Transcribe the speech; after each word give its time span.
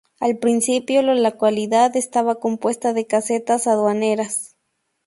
Al 0.19 0.39
principio, 0.39 1.03
la 1.03 1.13
localidad 1.13 1.95
estaba 1.95 2.39
compuesta 2.39 2.91
de 2.91 3.05
casetas 3.05 3.67
aduaneras. 3.67 4.55